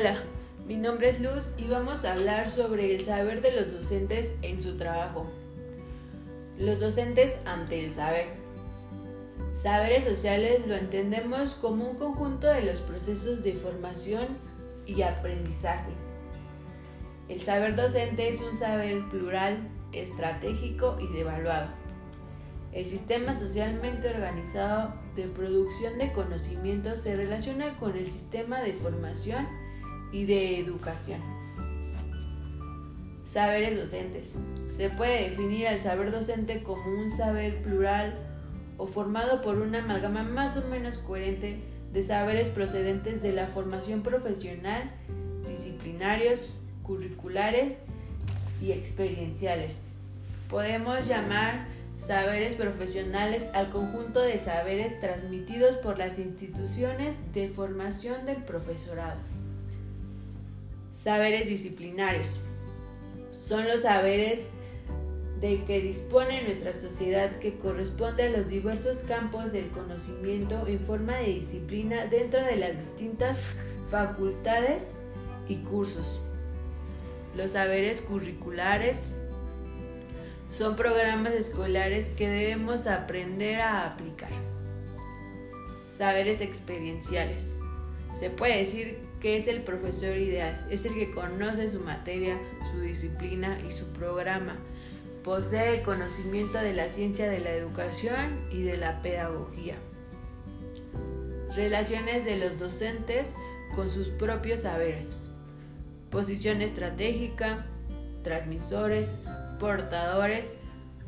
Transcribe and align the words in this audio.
Hola, 0.00 0.22
mi 0.66 0.76
nombre 0.78 1.10
es 1.10 1.20
Luz 1.20 1.50
y 1.58 1.66
vamos 1.66 2.06
a 2.06 2.14
hablar 2.14 2.48
sobre 2.48 2.94
el 2.94 3.04
saber 3.04 3.42
de 3.42 3.52
los 3.52 3.70
docentes 3.70 4.34
en 4.40 4.58
su 4.58 4.78
trabajo. 4.78 5.26
Los 6.58 6.80
docentes 6.80 7.36
ante 7.44 7.84
el 7.84 7.90
saber. 7.90 8.28
Saberes 9.52 10.04
sociales 10.04 10.66
lo 10.66 10.74
entendemos 10.74 11.52
como 11.52 11.86
un 11.86 11.98
conjunto 11.98 12.46
de 12.46 12.62
los 12.62 12.80
procesos 12.80 13.42
de 13.42 13.52
formación 13.52 14.26
y 14.86 15.02
aprendizaje. 15.02 15.92
El 17.28 17.42
saber 17.42 17.76
docente 17.76 18.30
es 18.30 18.40
un 18.40 18.58
saber 18.58 19.06
plural, 19.10 19.58
estratégico 19.92 20.96
y 20.98 21.14
devaluado. 21.14 21.68
El 22.72 22.86
sistema 22.86 23.34
socialmente 23.34 24.08
organizado 24.08 24.94
de 25.14 25.24
producción 25.24 25.98
de 25.98 26.10
conocimientos 26.14 27.00
se 27.00 27.16
relaciona 27.16 27.76
con 27.76 27.98
el 27.98 28.06
sistema 28.06 28.62
de 28.62 28.72
formación 28.72 29.46
y 30.12 30.24
de 30.24 30.58
educación. 30.58 31.20
Saberes 33.24 33.78
docentes. 33.78 34.34
Se 34.66 34.90
puede 34.90 35.30
definir 35.30 35.68
al 35.68 35.80
saber 35.80 36.10
docente 36.10 36.62
como 36.62 36.82
un 37.00 37.10
saber 37.10 37.62
plural 37.62 38.14
o 38.76 38.86
formado 38.86 39.42
por 39.42 39.58
una 39.58 39.78
amalgama 39.84 40.24
más 40.24 40.56
o 40.56 40.66
menos 40.68 40.98
coherente 40.98 41.60
de 41.92 42.02
saberes 42.02 42.48
procedentes 42.48 43.22
de 43.22 43.32
la 43.32 43.46
formación 43.46 44.02
profesional, 44.02 44.90
disciplinarios, 45.46 46.52
curriculares 46.82 47.78
y 48.60 48.72
experienciales. 48.72 49.82
Podemos 50.48 51.06
llamar 51.06 51.66
saberes 51.98 52.56
profesionales 52.56 53.50
al 53.54 53.70
conjunto 53.70 54.20
de 54.20 54.38
saberes 54.38 54.98
transmitidos 55.00 55.76
por 55.76 55.98
las 55.98 56.18
instituciones 56.18 57.16
de 57.32 57.48
formación 57.48 58.26
del 58.26 58.42
profesorado. 58.42 59.20
Saberes 61.02 61.46
disciplinarios. 61.46 62.40
Son 63.48 63.66
los 63.66 63.82
saberes 63.82 64.48
de 65.40 65.64
que 65.64 65.80
dispone 65.80 66.42
nuestra 66.42 66.74
sociedad 66.74 67.38
que 67.38 67.56
corresponde 67.56 68.24
a 68.24 68.28
los 68.28 68.48
diversos 68.48 68.98
campos 68.98 69.50
del 69.50 69.68
conocimiento 69.68 70.66
en 70.66 70.78
forma 70.78 71.16
de 71.16 71.28
disciplina 71.36 72.04
dentro 72.04 72.42
de 72.44 72.56
las 72.56 72.76
distintas 72.76 73.38
facultades 73.88 74.92
y 75.48 75.56
cursos. 75.56 76.20
Los 77.34 77.52
saberes 77.52 78.02
curriculares 78.02 79.10
son 80.50 80.76
programas 80.76 81.32
escolares 81.32 82.10
que 82.10 82.28
debemos 82.28 82.86
aprender 82.86 83.62
a 83.62 83.86
aplicar. 83.86 84.32
Saberes 85.96 86.42
experienciales. 86.42 87.58
Se 88.12 88.30
puede 88.30 88.58
decir 88.58 88.98
que 89.20 89.36
es 89.36 89.46
el 89.46 89.62
profesor 89.62 90.16
ideal, 90.16 90.66
es 90.70 90.84
el 90.84 90.94
que 90.94 91.10
conoce 91.10 91.70
su 91.70 91.80
materia, 91.80 92.38
su 92.70 92.80
disciplina 92.80 93.58
y 93.66 93.72
su 93.72 93.86
programa. 93.88 94.56
Posee 95.22 95.82
conocimiento 95.82 96.58
de 96.58 96.72
la 96.72 96.88
ciencia 96.88 97.28
de 97.28 97.40
la 97.40 97.50
educación 97.50 98.38
y 98.50 98.62
de 98.62 98.76
la 98.76 99.02
pedagogía. 99.02 99.76
Relaciones 101.54 102.24
de 102.24 102.36
los 102.36 102.58
docentes 102.58 103.34
con 103.74 103.90
sus 103.90 104.08
propios 104.08 104.60
saberes. 104.60 105.16
Posición 106.10 106.62
estratégica, 106.62 107.66
transmisores, 108.22 109.24
portadores, 109.58 110.56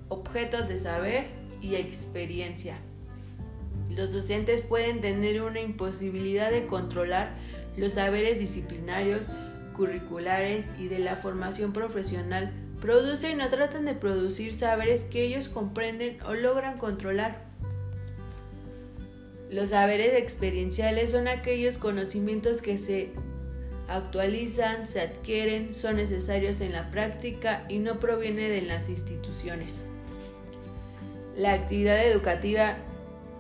objetos 0.09 0.69
de 0.69 0.79
saber 0.79 1.27
y 1.61 1.77
experiencia. 1.77 2.77
Los 3.97 4.13
docentes 4.13 4.63
pueden 4.63 5.01
tener 5.01 5.43
una 5.43 5.61
imposibilidad 5.61 6.51
de 6.51 6.67
controlar 6.67 7.37
los 7.77 7.93
saberes 7.93 8.39
disciplinarios, 8.39 9.27
curriculares 9.75 10.71
y 10.79 10.89
de 10.89 10.99
la 10.99 11.17
formación 11.17 11.73
profesional. 11.73 12.53
Producen 12.81 13.41
o 13.41 13.49
tratan 13.49 13.85
de 13.85 13.95
producir 13.95 14.55
saberes 14.55 15.05
que 15.05 15.23
ellos 15.23 15.49
comprenden 15.49 16.19
o 16.27 16.35
logran 16.35 16.79
controlar. 16.79 17.45
Los 19.51 19.71
saberes 19.71 20.15
experienciales 20.15 21.11
son 21.11 21.29
aquellos 21.29 21.77
conocimientos 21.77 22.63
que 22.63 22.79
se 22.79 23.13
actualizan, 23.89 24.87
se 24.87 25.01
adquieren, 25.03 25.75
son 25.75 25.97
necesarios 25.97 26.63
en 26.63 26.73
la 26.73 26.91
práctica 26.91 27.67
y 27.69 27.79
no 27.79 28.01
provienen 28.01 28.51
de 28.51 28.63
las 28.63 28.89
instituciones. 28.89 29.85
La 31.37 31.53
actividad 31.53 32.05
educativa 32.07 32.79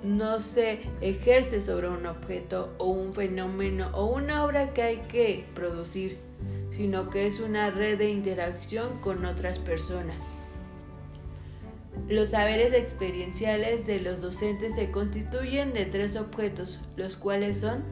no 0.02 0.40
se 0.40 0.80
ejerce 1.00 1.60
sobre 1.60 1.88
un 1.88 2.06
objeto 2.06 2.74
o 2.78 2.86
un 2.86 3.12
fenómeno 3.12 3.90
o 3.94 4.06
una 4.06 4.44
obra 4.44 4.74
que 4.74 4.82
hay 4.82 4.96
que 5.08 5.44
producir, 5.54 6.18
sino 6.72 7.08
que 7.08 7.26
es 7.26 7.40
una 7.40 7.70
red 7.70 7.98
de 7.98 8.10
interacción 8.10 8.98
con 9.00 9.24
otras 9.24 9.58
personas. 9.58 10.22
Los 12.08 12.30
saberes 12.30 12.74
experienciales 12.74 13.86
de 13.86 14.00
los 14.00 14.20
docentes 14.20 14.74
se 14.74 14.90
constituyen 14.90 15.72
de 15.72 15.84
tres 15.84 16.16
objetos, 16.16 16.80
los 16.96 17.16
cuales 17.16 17.58
son 17.58 17.84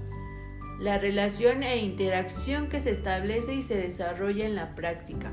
la 0.81 0.99
relación 0.99 1.63
e 1.63 1.77
interacción 1.77 2.69
que 2.69 2.81
se 2.81 2.91
establece 2.91 3.55
y 3.55 3.63
se 3.63 3.77
desarrolla 3.77 4.47
en 4.47 4.55
la 4.55 4.75
práctica, 4.75 5.31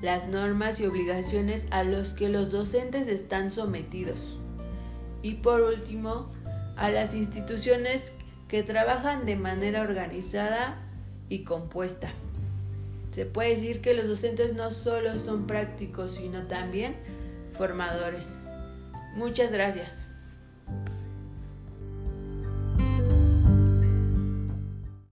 las 0.00 0.26
normas 0.26 0.80
y 0.80 0.86
obligaciones 0.86 1.66
a 1.70 1.84
los 1.84 2.14
que 2.14 2.30
los 2.30 2.50
docentes 2.50 3.06
están 3.06 3.50
sometidos, 3.50 4.38
y 5.26 5.34
por 5.34 5.60
último, 5.60 6.30
a 6.76 6.88
las 6.88 7.12
instituciones 7.12 8.12
que 8.46 8.62
trabajan 8.62 9.26
de 9.26 9.34
manera 9.34 9.82
organizada 9.82 10.76
y 11.28 11.40
compuesta. 11.40 12.12
Se 13.10 13.26
puede 13.26 13.48
decir 13.48 13.80
que 13.80 13.94
los 13.94 14.06
docentes 14.06 14.54
no 14.54 14.70
solo 14.70 15.18
son 15.18 15.48
prácticos, 15.48 16.12
sino 16.12 16.42
también 16.46 16.94
formadores. 17.54 18.34
Muchas 19.16 19.50
gracias. 19.50 20.06